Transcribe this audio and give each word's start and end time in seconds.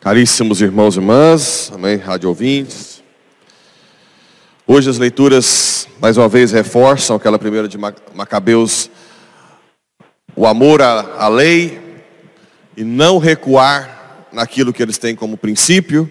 Caríssimos 0.00 0.60
irmãos 0.62 0.96
e 0.96 0.98
irmãs, 0.98 1.70
amém, 1.74 1.96
rádio 1.96 2.30
ouvintes. 2.30 3.00
Hoje 4.66 4.88
as 4.88 4.98
leituras, 4.98 5.86
mais 6.00 6.16
uma 6.16 6.28
vez, 6.28 6.52
reforçam 6.52 7.14
aquela 7.14 7.38
primeira 7.38 7.68
de 7.68 7.76
Macabeus, 8.14 8.90
o 10.34 10.46
amor 10.46 10.80
à, 10.80 11.00
à 11.18 11.28
lei 11.28 12.02
e 12.76 12.82
não 12.82 13.18
recuar 13.18 14.26
naquilo 14.32 14.72
que 14.72 14.82
eles 14.82 14.96
têm 14.96 15.14
como 15.14 15.36
princípio. 15.36 16.10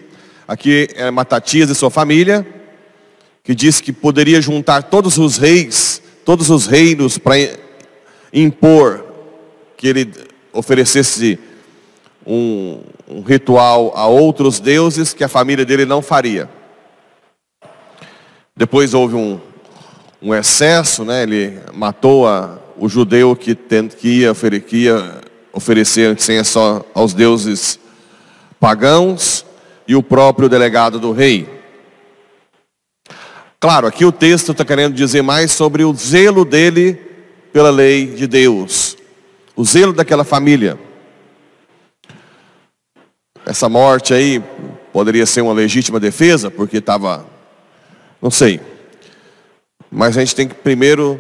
Aqui 0.50 0.88
é 0.96 1.12
Matatias 1.12 1.70
e 1.70 1.76
sua 1.76 1.92
família, 1.92 2.44
que 3.44 3.54
disse 3.54 3.84
que 3.84 3.94
poderia 3.94 4.42
juntar 4.42 4.82
todos 4.82 5.20
os 5.20 5.38
reis, 5.38 6.02
todos 6.26 6.50
os 6.50 6.66
reinos 6.66 7.20
para 7.20 7.36
impor 8.34 9.06
que 9.78 9.88
ele 9.88 10.12
oferecesse 10.52 11.38
um, 12.26 12.82
um 13.08 13.22
ritual 13.22 13.94
a 13.96 14.08
outros 14.08 14.60
deuses 14.60 15.14
que 15.14 15.24
a 15.24 15.28
família 15.28 15.64
dele 15.64 15.86
não 15.86 16.02
faria. 16.02 16.50
Depois 18.56 18.96
houve 18.96 19.14
um, 19.14 19.40
um 20.20 20.34
excesso, 20.34 21.06
né? 21.06 21.22
ele 21.22 21.60
matou 21.76 22.28
a, 22.28 22.58
o 22.76 22.90
judeu 22.90 23.36
que, 23.36 23.54
que, 23.54 24.22
ia, 24.22 24.34
que 24.66 24.78
ia 24.78 25.22
oferecer 25.54 26.18
aos 26.96 27.14
deuses 27.14 27.80
pagãos 28.60 29.46
e 29.90 29.96
o 29.96 30.04
próprio 30.04 30.48
delegado 30.48 31.00
do 31.00 31.12
rei. 31.12 31.50
Claro, 33.60 33.88
aqui 33.88 34.06
o 34.06 34.12
texto 34.12 34.52
está 34.52 34.64
querendo 34.64 34.94
dizer 34.94 35.24
mais 35.24 35.52
sobre 35.52 35.84
o 35.84 35.92
zelo 35.96 36.46
dele 36.46 36.94
pela 37.52 37.72
lei 37.72 38.06
de 38.06 38.28
Deus, 38.28 38.96
o 39.56 39.66
zelo 39.66 39.92
daquela 39.92 40.24
família. 40.24 40.80
Essa 43.44 43.68
morte 43.68 44.14
aí 44.14 44.40
poderia 44.94 45.26
ser 45.26 45.42
uma 45.42 45.54
legítima 45.54 46.00
defesa, 46.00 46.52
porque 46.52 46.78
estava. 46.78 47.26
Não 48.22 48.30
sei. 48.30 48.62
Mas 49.90 50.16
a 50.16 50.20
gente 50.20 50.36
tem 50.36 50.48
que 50.48 50.54
primeiro 50.54 51.20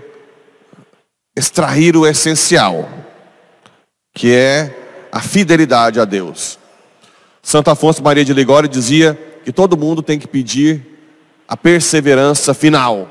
extrair 1.36 1.98
o 1.98 2.06
essencial, 2.06 2.88
que 4.14 4.32
é 4.32 5.08
a 5.12 5.22
fidelidade 5.22 6.00
a 6.00 6.06
Deus. 6.06 6.59
Santo 7.50 7.72
Afonso 7.72 8.04
Maria 8.04 8.24
de 8.24 8.32
Ligório 8.32 8.70
dizia 8.70 9.16
que 9.44 9.52
todo 9.52 9.76
mundo 9.76 10.04
tem 10.04 10.20
que 10.20 10.28
pedir 10.28 10.86
a 11.48 11.58
perseverança 11.58 12.54
final. 12.54 13.10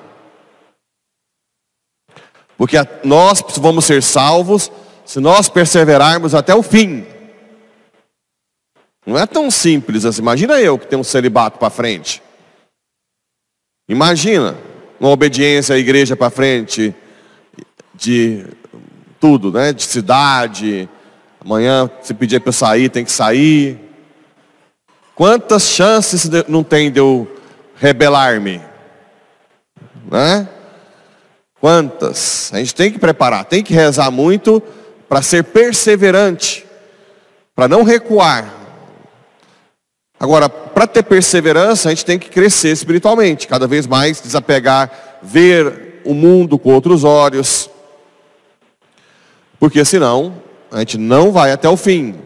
Porque 2.57 2.77
nós 3.03 3.43
vamos 3.57 3.85
ser 3.85 4.01
salvos 4.01 4.71
se 5.05 5.19
nós 5.19 5.49
perseverarmos 5.49 6.37
até 6.37 6.55
o 6.55 6.63
fim. 6.63 7.05
Não 9.05 9.19
é 9.19 9.27
tão 9.27 9.51
simples 9.51 10.05
assim. 10.05 10.23
Imagina 10.23 10.61
eu 10.61 10.79
que 10.79 10.87
tenho 10.87 11.01
um 11.01 11.05
celibato 11.05 11.59
para 11.59 11.69
frente. 11.69 12.23
Imagina 13.89 14.57
uma 15.01 15.11
obediência 15.11 15.75
à 15.75 15.79
igreja 15.79 16.15
para 16.15 16.31
frente 16.31 16.95
de 17.93 18.47
tudo, 19.19 19.51
né? 19.51 19.73
De 19.73 19.83
cidade. 19.83 20.89
Amanhã, 21.41 21.91
se 22.03 22.15
pedir 22.15 22.39
para 22.39 22.51
eu 22.51 22.53
sair, 22.53 22.89
tem 22.89 23.05
que 23.05 23.11
sair. 23.11 23.88
Quantas 25.19 25.65
chances 25.65 26.31
não 26.49 26.63
tem 26.63 26.91
de 26.91 27.01
eu 27.01 27.29
rebelar-me? 27.75 28.63
Né? 30.11 30.49
Quantas? 31.61 32.51
A 32.55 32.59
gente 32.59 32.75
tem 32.75 32.91
que 32.91 32.99
preparar, 32.99 33.45
tem 33.45 33.63
que 33.63 33.75
rezar 33.75 34.11
muito 34.11 34.63
para 35.07 35.21
ser 35.21 35.45
perseverante, 35.45 36.65
para 37.55 37.69
não 37.69 37.83
recuar, 37.83 38.59
Agora, 40.21 40.49
para 40.49 40.85
ter 40.85 41.05
perseverança, 41.05 41.89
a 41.89 41.93
gente 41.93 42.05
tem 42.05 42.19
que 42.19 42.29
crescer 42.29 42.71
espiritualmente, 42.71 43.47
cada 43.47 43.69
vez 43.69 43.87
mais 43.87 44.21
desapegar, 44.21 44.91
ver 45.23 46.01
o 46.05 46.13
mundo 46.13 46.59
com 46.59 46.75
outros 46.75 47.05
olhos. 47.05 47.71
Porque 49.61 49.85
senão, 49.85 50.35
a 50.73 50.81
gente 50.81 50.99
não 50.99 51.31
vai 51.31 51.53
até 51.53 51.69
o 51.69 51.77
fim. 51.77 52.17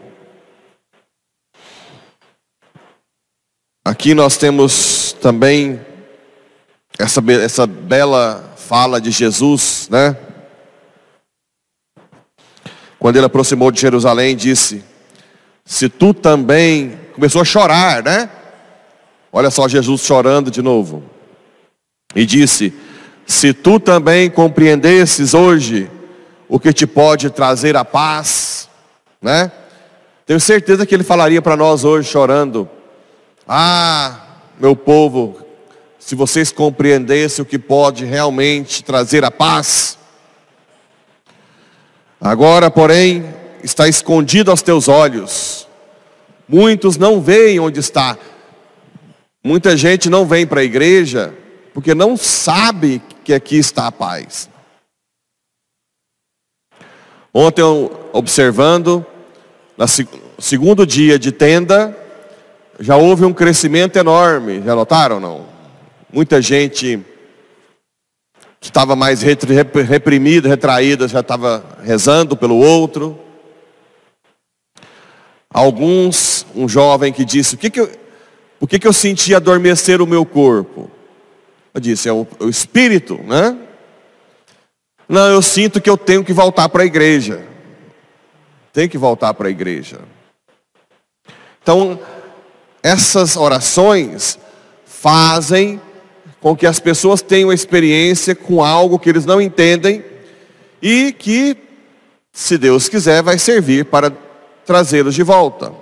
Aqui 3.85 4.13
nós 4.13 4.37
temos 4.37 5.11
também 5.19 5.77
essa, 6.97 7.21
essa 7.43 7.67
bela 7.67 8.53
fala 8.55 9.01
de 9.01 9.11
Jesus, 9.11 9.89
né? 9.91 10.15
Quando 12.97 13.17
ele 13.17 13.25
aproximou 13.25 13.69
de 13.71 13.81
Jerusalém, 13.81 14.37
disse: 14.37 14.81
Se 15.65 15.89
tu 15.89 16.13
também 16.13 16.97
começou 17.13 17.41
a 17.41 17.45
chorar, 17.45 18.01
né? 18.01 18.29
Olha 19.33 19.51
só 19.51 19.67
Jesus 19.67 19.99
chorando 19.99 20.49
de 20.49 20.61
novo. 20.61 21.03
E 22.15 22.25
disse: 22.25 22.73
Se 23.27 23.53
tu 23.53 23.81
também 23.81 24.29
compreendesses 24.29 25.33
hoje 25.33 25.91
o 26.47 26.57
que 26.57 26.71
te 26.71 26.87
pode 26.87 27.29
trazer 27.29 27.75
a 27.75 27.83
paz, 27.83 28.69
né? 29.21 29.51
Tenho 30.25 30.39
certeza 30.39 30.85
que 30.85 30.95
ele 30.95 31.03
falaria 31.03 31.41
para 31.41 31.57
nós 31.57 31.83
hoje 31.83 32.09
chorando: 32.09 32.69
Ah, 33.47 34.21
meu 34.59 34.75
povo, 34.75 35.39
se 35.99 36.15
vocês 36.15 36.51
compreendessem 36.51 37.43
o 37.43 37.45
que 37.45 37.59
pode 37.59 38.05
realmente 38.05 38.83
trazer 38.83 39.23
a 39.25 39.31
paz. 39.31 39.97
Agora, 42.19 42.71
porém, 42.71 43.25
está 43.63 43.87
escondido 43.87 44.51
aos 44.51 44.61
teus 44.61 44.87
olhos. 44.87 45.67
Muitos 46.47 46.97
não 46.97 47.21
veem 47.21 47.59
onde 47.59 47.79
está. 47.79 48.17
Muita 49.43 49.75
gente 49.75 50.09
não 50.09 50.25
vem 50.25 50.47
para 50.47 50.61
a 50.61 50.63
igreja 50.63 51.33
porque 51.73 51.93
não 51.93 52.15
sabe 52.15 53.01
que 53.23 53.33
aqui 53.33 53.57
está 53.57 53.87
a 53.87 53.91
paz. 53.91 54.49
Ontem, 57.33 57.63
observando, 58.13 59.05
no 59.75 59.87
segundo 60.37 60.85
dia 60.85 61.17
de 61.17 61.31
tenda, 61.31 61.97
já 62.83 62.97
houve 62.97 63.23
um 63.23 63.33
crescimento 63.33 63.97
enorme. 63.97 64.61
Já 64.61 64.75
notaram 64.75 65.19
não? 65.19 65.45
Muita 66.11 66.41
gente 66.41 66.99
que 68.59 68.67
estava 68.69 68.95
mais 68.95 69.21
reprimida, 69.21 70.47
retraída, 70.47 71.07
já 71.07 71.21
estava 71.21 71.63
rezando 71.81 72.35
pelo 72.35 72.57
outro. 72.57 73.17
Alguns, 75.49 76.45
um 76.55 76.67
jovem 76.67 77.13
que 77.13 77.23
disse, 77.23 77.55
o 77.55 77.57
que, 77.57 77.69
que 77.69 77.79
eu, 77.79 77.89
que, 78.67 78.79
que 78.79 78.87
eu 78.87 78.93
senti 78.93 79.33
adormecer 79.33 80.01
o 80.01 80.07
meu 80.07 80.25
corpo? 80.25 80.91
Eu 81.73 81.79
disse, 81.79 82.09
é 82.09 82.13
o, 82.13 82.27
o 82.39 82.49
espírito, 82.49 83.17
né? 83.23 83.57
Não, 85.07 85.27
eu 85.27 85.41
sinto 85.41 85.81
que 85.81 85.89
eu 85.89 85.97
tenho 85.97 86.23
que 86.23 86.33
voltar 86.33 86.69
para 86.69 86.83
a 86.83 86.85
igreja. 86.85 87.45
Tenho 88.71 88.89
que 88.89 88.97
voltar 88.97 89.33
para 89.33 89.47
a 89.47 89.51
igreja. 89.51 89.99
Então, 91.61 91.99
essas 92.83 93.37
orações 93.37 94.37
fazem 94.85 95.81
com 96.41 96.53
que 96.53 96.67
as 96.67 96.81
pessoas 96.81 97.21
tenham 97.21 97.53
experiência 97.53 98.35
com 98.35 98.61
algo 98.61 98.99
que 98.99 99.09
eles 99.09 99.25
não 99.25 99.41
entendem 99.41 100.03
e 100.81 101.13
que, 101.13 101.55
se 102.33 102.57
Deus 102.57 102.89
quiser, 102.89 103.23
vai 103.23 103.39
servir 103.39 103.85
para 103.85 104.11
trazê-los 104.65 105.15
de 105.15 105.23
volta. 105.23 105.73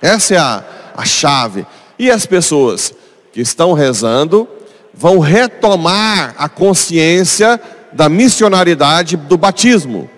Essa 0.00 0.34
é 0.34 0.38
a, 0.38 0.64
a 0.96 1.04
chave. 1.04 1.66
E 1.98 2.08
as 2.08 2.24
pessoas 2.24 2.94
que 3.32 3.40
estão 3.40 3.72
rezando 3.72 4.48
vão 4.92 5.18
retomar 5.18 6.36
a 6.38 6.48
consciência 6.48 7.60
da 7.92 8.08
missionaridade 8.08 9.16
do 9.16 9.36
batismo. 9.36 10.08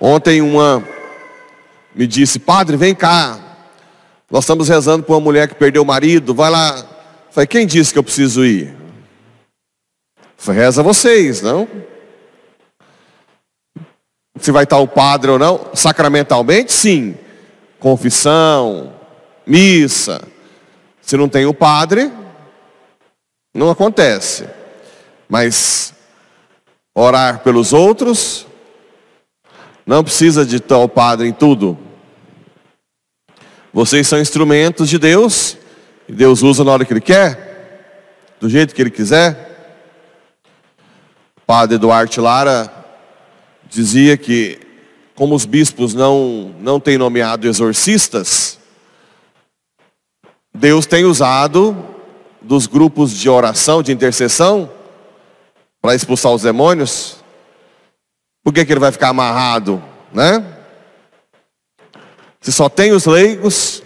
Ontem 0.00 0.40
uma 0.40 0.82
me 1.94 2.06
disse, 2.06 2.38
padre, 2.38 2.76
vem 2.76 2.94
cá. 2.94 3.38
Nós 4.30 4.44
estamos 4.44 4.68
rezando 4.68 5.04
por 5.04 5.14
uma 5.14 5.20
mulher 5.20 5.48
que 5.48 5.54
perdeu 5.54 5.82
o 5.82 5.86
marido, 5.86 6.34
vai 6.34 6.50
lá. 6.50 6.84
Falei, 7.30 7.46
quem 7.46 7.66
disse 7.66 7.92
que 7.92 7.98
eu 7.98 8.04
preciso 8.04 8.44
ir? 8.44 8.74
Falei, 10.36 10.62
reza 10.62 10.82
vocês, 10.82 11.42
não? 11.42 11.68
se 14.40 14.50
vai 14.50 14.64
estar 14.64 14.78
o 14.78 14.88
padre 14.88 15.30
ou 15.30 15.38
não, 15.38 15.66
sacramentalmente, 15.74 16.72
sim. 16.72 17.16
Confissão, 17.78 18.92
missa. 19.46 20.22
Se 21.00 21.16
não 21.16 21.28
tem 21.28 21.46
o 21.46 21.54
padre, 21.54 22.10
não 23.54 23.70
acontece. 23.70 24.48
Mas 25.28 25.94
orar 26.94 27.40
pelos 27.40 27.72
outros, 27.72 28.46
não 29.90 30.04
precisa 30.04 30.46
de 30.46 30.60
tal 30.60 30.88
padre 30.88 31.26
em 31.26 31.32
tudo. 31.32 31.76
Vocês 33.72 34.06
são 34.06 34.20
instrumentos 34.20 34.88
de 34.88 34.96
Deus, 34.98 35.56
e 36.08 36.12
Deus 36.12 36.44
usa 36.44 36.62
na 36.62 36.70
hora 36.70 36.84
que 36.84 36.92
Ele 36.92 37.00
quer, 37.00 38.36
do 38.38 38.48
jeito 38.48 38.72
que 38.72 38.80
Ele 38.80 38.92
quiser. 38.92 39.82
O 41.38 41.40
padre 41.44 41.76
Duarte 41.76 42.20
Lara 42.20 42.72
dizia 43.68 44.16
que, 44.16 44.60
como 45.16 45.34
os 45.34 45.44
bispos 45.44 45.92
não, 45.92 46.54
não 46.60 46.78
têm 46.78 46.96
nomeado 46.96 47.48
exorcistas, 47.48 48.60
Deus 50.54 50.86
tem 50.86 51.04
usado 51.04 51.76
dos 52.40 52.68
grupos 52.68 53.10
de 53.10 53.28
oração, 53.28 53.82
de 53.82 53.90
intercessão, 53.90 54.70
para 55.82 55.96
expulsar 55.96 56.30
os 56.30 56.42
demônios. 56.42 57.19
Por 58.42 58.52
que, 58.52 58.64
que 58.64 58.72
ele 58.72 58.80
vai 58.80 58.92
ficar 58.92 59.08
amarrado, 59.08 59.82
né? 60.12 60.44
Se 62.40 62.50
só 62.50 62.68
tem 62.68 62.92
os 62.92 63.04
leigos, 63.04 63.82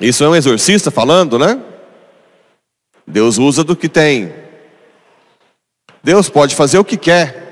isso 0.00 0.22
é 0.22 0.28
um 0.28 0.36
exorcista 0.36 0.90
falando, 0.90 1.38
né? 1.38 1.60
Deus 3.06 3.38
usa 3.38 3.64
do 3.64 3.76
que 3.76 3.88
tem. 3.88 4.34
Deus 6.02 6.28
pode 6.28 6.54
fazer 6.54 6.78
o 6.78 6.84
que 6.84 6.96
quer. 6.96 7.42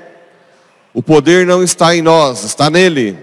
O 0.93 1.01
poder 1.01 1.45
não 1.45 1.63
está 1.63 1.95
em 1.95 2.01
nós, 2.01 2.43
está 2.43 2.69
nele. 2.69 3.17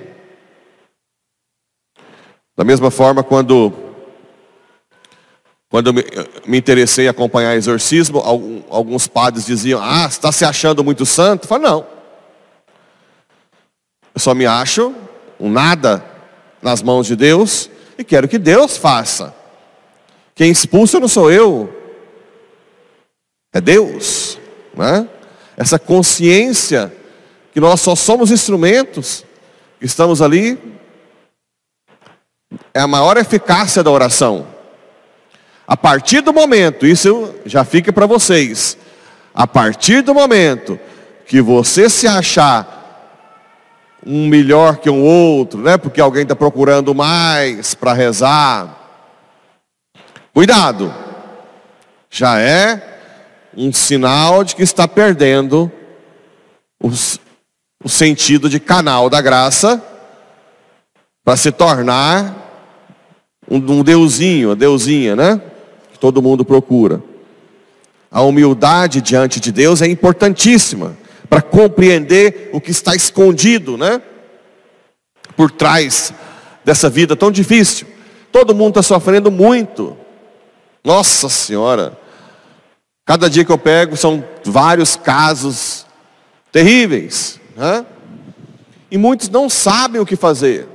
Da 2.56 2.64
mesma 2.64 2.90
forma, 2.90 3.22
quando, 3.22 3.72
quando 5.70 5.88
eu 5.88 5.92
me, 6.46 6.56
interessei 6.56 7.06
em 7.06 7.08
acompanhar 7.08 7.54
exorcismo, 7.54 8.20
alguns 8.70 9.06
padres 9.06 9.44
diziam, 9.44 9.80
ah, 9.82 10.06
está 10.08 10.32
se 10.32 10.44
achando 10.44 10.82
muito 10.82 11.04
santo? 11.04 11.44
Eu 11.44 11.48
falei, 11.48 11.68
não. 11.68 11.86
Eu 14.14 14.20
só 14.20 14.34
me 14.34 14.46
acho 14.46 14.94
um 15.38 15.50
nada 15.50 16.02
nas 16.62 16.82
mãos 16.82 17.06
de 17.06 17.14
Deus 17.14 17.70
e 17.98 18.02
quero 18.02 18.26
que 18.26 18.38
Deus 18.38 18.78
faça. 18.78 19.34
Quem 20.34 20.50
expulsa 20.50 20.98
não 20.98 21.08
sou 21.08 21.30
eu, 21.30 21.72
é 23.52 23.60
Deus. 23.60 24.38
Né? 24.74 25.06
Essa 25.56 25.78
consciência 25.78 26.92
que 27.52 27.60
nós 27.60 27.80
só 27.80 27.94
somos 27.94 28.30
instrumentos, 28.30 29.24
estamos 29.80 30.22
ali 30.22 30.58
é 32.72 32.80
a 32.80 32.86
maior 32.86 33.16
eficácia 33.18 33.82
da 33.82 33.90
oração. 33.90 34.57
A 35.68 35.76
partir 35.76 36.22
do 36.22 36.32
momento, 36.32 36.86
isso 36.86 37.34
já 37.44 37.62
fica 37.62 37.92
para 37.92 38.06
vocês. 38.06 38.78
A 39.34 39.46
partir 39.46 40.00
do 40.00 40.14
momento 40.14 40.80
que 41.26 41.42
você 41.42 41.90
se 41.90 42.08
achar 42.08 42.78
um 44.04 44.26
melhor 44.26 44.78
que 44.78 44.88
um 44.88 45.02
outro, 45.02 45.60
né? 45.60 45.76
Porque 45.76 46.00
alguém 46.00 46.22
está 46.22 46.34
procurando 46.34 46.94
mais 46.94 47.74
para 47.74 47.92
rezar. 47.92 48.78
Cuidado. 50.32 50.94
Já 52.10 52.40
é 52.40 53.00
um 53.54 53.70
sinal 53.70 54.44
de 54.44 54.56
que 54.56 54.62
está 54.62 54.88
perdendo 54.88 55.70
os, 56.82 57.20
o 57.84 57.90
sentido 57.90 58.48
de 58.48 58.58
canal 58.58 59.10
da 59.10 59.20
graça 59.20 59.84
para 61.22 61.36
se 61.36 61.52
tornar 61.52 62.34
um, 63.50 63.56
um 63.56 63.82
deusinho, 63.82 64.52
a 64.52 64.54
deusinha, 64.54 65.14
né? 65.14 65.42
Que 65.98 66.00
todo 66.00 66.22
mundo 66.22 66.44
procura. 66.44 67.02
A 68.08 68.22
humildade 68.22 69.00
diante 69.00 69.40
de 69.40 69.50
Deus 69.50 69.82
é 69.82 69.88
importantíssima 69.88 70.96
para 71.28 71.42
compreender 71.42 72.50
o 72.52 72.60
que 72.60 72.70
está 72.70 72.94
escondido, 72.94 73.76
né? 73.76 74.00
Por 75.36 75.50
trás 75.50 76.14
dessa 76.64 76.88
vida 76.88 77.16
tão 77.16 77.32
difícil. 77.32 77.88
Todo 78.30 78.54
mundo 78.54 78.78
está 78.78 78.82
sofrendo 78.82 79.28
muito. 79.28 79.96
Nossa 80.84 81.28
Senhora. 81.28 81.98
Cada 83.04 83.28
dia 83.28 83.44
que 83.44 83.50
eu 83.50 83.58
pego 83.58 83.96
são 83.96 84.22
vários 84.44 84.94
casos 84.94 85.84
terríveis. 86.52 87.40
Né? 87.56 87.84
E 88.88 88.96
muitos 88.96 89.28
não 89.28 89.50
sabem 89.50 90.00
o 90.00 90.06
que 90.06 90.14
fazer. 90.14 90.68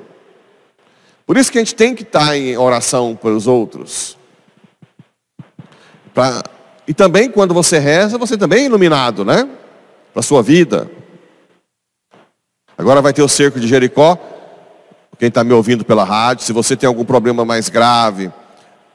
Por 1.26 1.38
isso 1.38 1.50
que 1.50 1.58
a 1.58 1.62
gente 1.62 1.76
tem 1.76 1.96
que 1.96 2.04
estar 2.04 2.36
em 2.36 2.58
oração 2.58 3.16
pelos 3.16 3.48
outros. 3.48 4.18
Pra... 6.14 6.44
E 6.88 6.94
também 6.94 7.30
quando 7.30 7.54
você 7.54 7.80
reza, 7.80 8.18
você 8.18 8.38
também 8.38 8.64
é 8.64 8.66
iluminado, 8.66 9.24
né? 9.24 9.48
Para 10.14 10.20
a 10.20 10.24
sua 10.24 10.44
vida. 10.44 10.90
Agora 12.78 13.02
vai 13.02 13.14
ter 13.14 13.22
o 13.22 13.30
cerco 13.30 13.60
de 13.60 13.68
Jericó. 13.68 14.18
Quem 15.18 15.30
está 15.30 15.44
me 15.44 15.54
ouvindo 15.54 15.86
pela 15.86 16.04
rádio, 16.04 16.44
se 16.44 16.52
você 16.52 16.76
tem 16.76 16.88
algum 16.88 17.06
problema 17.06 17.46
mais 17.46 17.70
grave, 17.70 18.32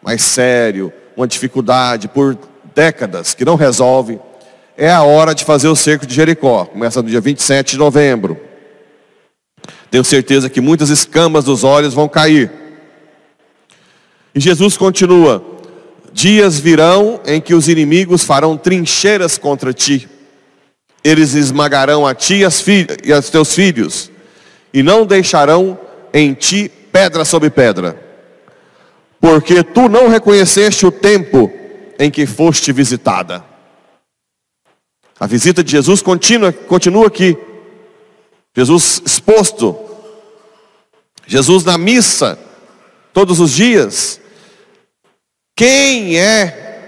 mais 0.03 0.23
sério, 0.23 0.93
uma 1.17 1.27
dificuldade 1.27 2.09
por 2.09 2.37
décadas 2.75 3.35
que 3.35 3.45
não 3.45 3.57
resolve, 3.57 4.21
é 4.77 4.91
a 4.93 5.03
hora 5.03 5.35
de 5.35 5.45
fazer 5.45 5.69
o 5.69 5.77
cerco 5.77 6.07
de 6.07 6.15
Jericó. 6.15 6.67
Começa 6.67 7.03
no 7.03 7.09
dia 7.09 7.21
27 7.21 7.73
de 7.73 7.79
novembro. 7.79 8.39
Tenho 9.91 10.05
certeza 10.05 10.51
que 10.51 10.61
muitas 10.61 10.91
escamas 10.91 11.45
dos 11.45 11.65
olhos 11.65 11.95
vão 11.95 12.09
cair. 12.09 12.51
E 14.35 14.41
Jesus 14.41 14.77
continua: 14.77 15.43
Dias 16.19 16.59
virão 16.59 17.21
em 17.25 17.41
que 17.41 17.55
os 17.55 17.69
inimigos 17.69 18.25
farão 18.25 18.57
trincheiras 18.57 19.39
contra 19.39 19.73
ti. 19.73 20.09
Eles 21.05 21.35
esmagarão 21.35 22.05
a 22.05 22.13
ti 22.13 22.41
e 23.05 23.13
a 23.13 23.23
teus 23.23 23.55
filhos, 23.55 24.11
e 24.75 24.83
não 24.83 25.07
deixarão 25.07 25.79
em 26.13 26.35
ti 26.35 26.69
pedra 26.91 27.25
sobre 27.25 27.51
pedra. 27.51 27.97
Porque 29.21 29.63
tu 29.63 29.89
não 29.89 30.09
reconheceste 30.09 30.85
o 30.85 30.91
tempo 30.91 31.53
em 32.01 32.11
que 32.11 32.27
foste 32.27 32.73
visitada. 32.73 33.45
A 35.21 35.27
visita 35.29 35.63
de 35.63 35.71
Jesus 35.71 36.03
continua, 36.03 36.53
continua 36.53 37.07
aqui. 37.07 37.39
Jesus 38.57 39.01
exposto, 39.07 39.79
Jesus 41.29 41.63
na 41.63 41.79
missa, 41.79 42.37
todos 43.13 43.39
os 43.39 43.53
dias. 43.53 44.21
Quem 45.59 46.17
é 46.17 46.87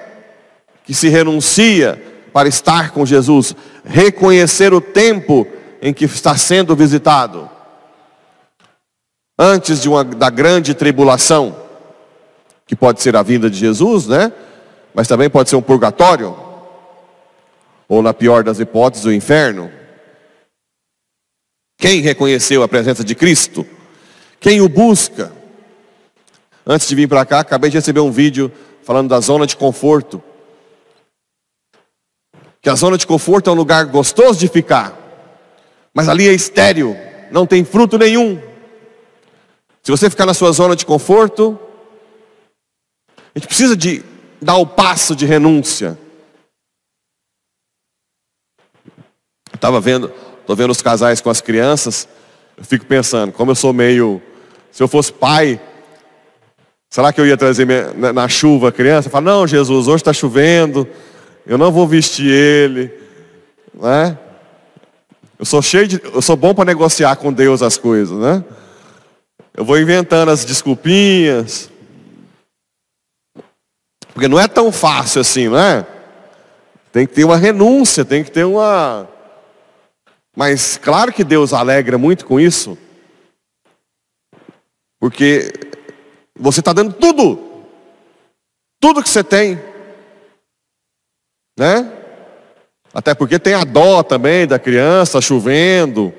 que 0.84 0.94
se 0.94 1.08
renuncia 1.08 2.00
para 2.32 2.48
estar 2.48 2.92
com 2.92 3.04
Jesus? 3.04 3.52
Reconhecer 3.84 4.72
o 4.72 4.80
tempo 4.80 5.44
em 5.82 5.92
que 5.92 6.04
está 6.04 6.36
sendo 6.36 6.76
visitado. 6.76 7.50
Antes 9.36 9.82
de 9.82 9.88
uma, 9.88 10.04
da 10.04 10.30
grande 10.30 10.72
tribulação, 10.72 11.56
que 12.64 12.76
pode 12.76 13.02
ser 13.02 13.16
a 13.16 13.24
vinda 13.24 13.50
de 13.50 13.58
Jesus, 13.58 14.06
né? 14.06 14.32
Mas 14.94 15.08
também 15.08 15.28
pode 15.28 15.50
ser 15.50 15.56
um 15.56 15.62
purgatório, 15.62 16.36
ou 17.88 18.00
na 18.02 18.14
pior 18.14 18.44
das 18.44 18.60
hipóteses, 18.60 19.04
o 19.04 19.12
inferno. 19.12 19.68
Quem 21.76 22.02
reconheceu 22.02 22.62
a 22.62 22.68
presença 22.68 23.02
de 23.02 23.16
Cristo? 23.16 23.66
Quem 24.38 24.60
o 24.60 24.68
busca? 24.68 25.40
Antes 26.66 26.86
de 26.86 26.94
vir 26.94 27.08
para 27.08 27.24
cá, 27.24 27.40
acabei 27.40 27.70
de 27.70 27.76
receber 27.76 28.00
um 28.00 28.12
vídeo 28.12 28.52
falando 28.90 29.08
da 29.08 29.20
zona 29.20 29.46
de 29.46 29.56
conforto. 29.56 30.20
Que 32.60 32.68
a 32.68 32.74
zona 32.74 32.98
de 32.98 33.06
conforto 33.06 33.48
é 33.48 33.52
um 33.52 33.56
lugar 33.56 33.84
gostoso 33.84 34.40
de 34.40 34.48
ficar, 34.48 34.98
mas 35.94 36.08
ali 36.08 36.28
é 36.28 36.32
estéreo, 36.32 36.96
não 37.30 37.46
tem 37.46 37.64
fruto 37.64 37.96
nenhum. 37.96 38.42
Se 39.80 39.92
você 39.92 40.10
ficar 40.10 40.26
na 40.26 40.34
sua 40.34 40.50
zona 40.50 40.74
de 40.74 40.84
conforto, 40.84 41.56
a 43.16 43.38
gente 43.38 43.46
precisa 43.46 43.76
de 43.76 44.02
dar 44.42 44.56
o 44.56 44.66
passo 44.66 45.14
de 45.14 45.24
renúncia. 45.24 45.96
Estava 49.54 49.80
vendo, 49.80 50.12
Estou 50.40 50.56
vendo 50.56 50.70
os 50.70 50.82
casais 50.82 51.20
com 51.20 51.30
as 51.30 51.40
crianças, 51.40 52.08
eu 52.56 52.64
fico 52.64 52.84
pensando, 52.86 53.30
como 53.30 53.52
eu 53.52 53.54
sou 53.54 53.72
meio. 53.72 54.20
Se 54.72 54.82
eu 54.82 54.88
fosse 54.88 55.12
pai, 55.12 55.60
será 56.90 57.12
que 57.12 57.20
eu 57.20 57.26
ia 57.26 57.36
trazer 57.36 57.64
minha, 57.64 57.92
na, 57.94 58.12
na, 58.12 58.28
chuva 58.28 58.68
a 58.68 58.72
criança? 58.72 59.08
Fala, 59.08 59.30
não, 59.30 59.46
Jesus, 59.46 59.88
hoje 59.88 59.96
está 59.96 60.12
chovendo, 60.12 60.86
eu 61.46 61.56
não 61.56 61.70
vou 61.70 61.86
vestir 61.86 62.26
ele. 62.26 62.92
Né? 63.72 64.18
Eu 65.38 65.44
sou 65.44 65.62
cheio 65.62 65.86
de. 65.86 66.00
Eu 66.04 66.20
sou 66.20 66.36
bom 66.36 66.52
para 66.52 66.66
negociar 66.66 67.16
com 67.16 67.32
Deus 67.32 67.62
as 67.62 67.78
coisas, 67.78 68.18
né? 68.18 68.44
Eu 69.56 69.64
vou 69.64 69.78
inventando 69.78 70.30
as 70.30 70.44
desculpinhas. 70.44 71.70
Porque 74.12 74.28
não 74.28 74.38
é 74.38 74.46
tão 74.46 74.70
fácil 74.70 75.20
assim, 75.20 75.48
não 75.48 75.58
é? 75.58 75.86
Tem 76.92 77.06
que 77.06 77.14
ter 77.14 77.24
uma 77.24 77.36
renúncia, 77.36 78.04
tem 78.04 78.22
que 78.24 78.30
ter 78.30 78.44
uma 78.44 79.08
mas 80.36 80.76
claro 80.76 81.12
que 81.12 81.24
Deus 81.24 81.52
alegra 81.52 81.98
muito 81.98 82.24
com 82.24 82.38
isso, 82.38 82.78
porque 84.98 85.52
você 86.40 86.60
está 86.60 86.72
dando 86.72 86.94
tudo, 86.94 87.38
tudo 88.80 89.02
que 89.02 89.08
você 89.08 89.22
tem, 89.22 89.60
né? 91.58 91.92
Até 92.92 93.14
porque 93.14 93.38
tem 93.38 93.54
a 93.54 93.62
dó 93.62 94.02
também 94.02 94.46
da 94.46 94.58
criança 94.58 95.20
chovendo, 95.20 96.12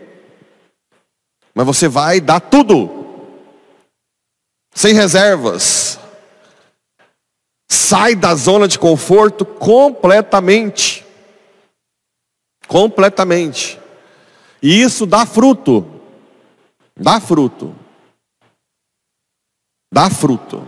mas 1.53 1.65
você 1.65 1.87
vai 1.87 2.21
dar 2.21 2.39
tudo. 2.39 2.99
sem 4.73 4.93
reservas. 4.93 5.99
Sai 7.69 8.15
da 8.15 8.35
zona 8.35 8.69
de 8.69 8.79
conforto 8.79 9.43
completamente. 9.45 11.05
Completamente. 12.67 13.77
E 14.61 14.81
isso 14.81 15.05
dá 15.05 15.25
fruto. 15.25 15.85
Dá 16.95 17.19
fruto. 17.19 17.75
Dá 19.93 20.09
fruto. 20.09 20.65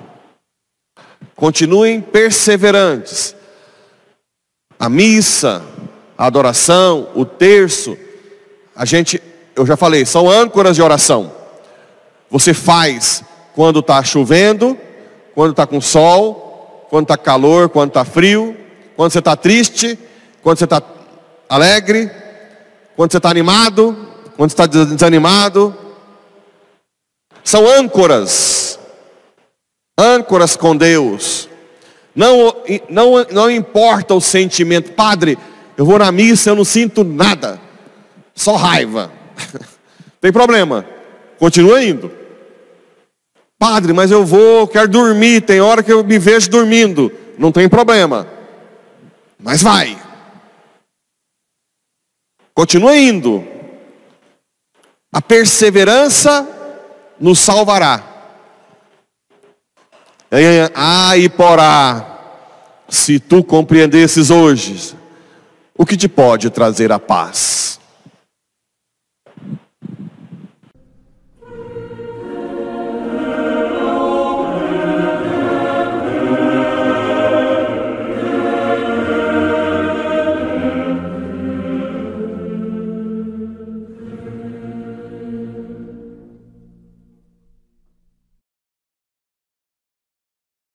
Continuem 1.36 2.02
perseverantes. 2.02 3.36
A 4.78 4.90
missa, 4.90 5.64
a 6.18 6.26
adoração, 6.26 7.10
o 7.16 7.26
terço, 7.26 7.98
a 8.76 8.86
gente, 8.86 9.22
eu 9.56 9.66
já 9.66 9.78
falei, 9.78 10.06
são 10.06 10.30
âncoras 10.30 10.76
de 10.76 10.82
oração. 10.82 11.32
Você 12.30 12.54
faz 12.54 13.24
quando 13.56 13.80
está 13.80 14.04
chovendo, 14.04 14.78
quando 15.34 15.52
está 15.52 15.66
com 15.66 15.80
sol, 15.80 16.88
quando 16.90 17.06
está 17.06 17.18
calor, 17.18 17.70
quando 17.70 17.90
está 17.90 18.04
frio, 18.04 18.58
quando 18.96 19.12
você 19.12 19.20
está 19.20 19.36
triste, 19.36 19.98
quando 20.42 20.58
você 20.58 20.66
está 20.66 20.82
alegre, 21.48 22.12
quando 22.96 23.12
você 23.12 23.18
está 23.18 23.30
animado, 23.30 23.96
quando 24.36 24.50
você 24.50 24.54
está 24.54 24.66
desanimado. 24.66 25.76
São 27.44 27.68
âncoras, 27.68 28.63
âncoras 29.98 30.56
com 30.56 30.76
Deus. 30.76 31.50
Não, 32.16 32.56
não, 32.90 33.26
não 33.32 33.52
importa 33.52 34.14
o 34.14 34.22
sentimento, 34.22 34.92
Padre, 34.92 35.38
eu 35.76 35.86
vou 35.86 35.98
na 35.98 36.12
missa, 36.12 36.52
eu 36.52 36.56
não 36.56 36.64
sinto 36.64 37.04
nada, 37.04 37.60
só 38.36 38.56
raiva. 38.56 39.12
Tem 40.22 40.32
problema, 40.32 40.86
continua 41.38 41.84
indo. 41.84 42.12
Padre, 43.58 43.94
mas 43.94 44.12
eu 44.12 44.26
vou, 44.26 44.68
quero 44.68 44.90
dormir, 44.90 45.42
tem 45.42 45.62
hora 45.62 45.82
que 45.82 45.92
eu 45.92 46.04
me 46.04 46.20
vejo 46.20 46.50
dormindo, 46.50 47.10
não 47.38 47.50
tem 47.50 47.70
problema, 47.70 48.28
mas 49.40 49.62
vai. 49.62 49.98
Continua 52.54 52.96
indo. 52.98 53.42
A 55.14 55.22
perseverança 55.22 56.46
nos 57.20 57.40
salvará. 57.40 58.13
E 60.34 61.30
porá, 61.30 62.14
se 62.90 63.20
tu 63.20 63.44
compreendesses 63.44 64.32
hoje, 64.32 64.96
o 65.78 65.86
que 65.86 65.96
te 65.96 66.08
pode 66.08 66.50
trazer 66.50 66.92
a 66.92 66.98
paz? 66.98 67.73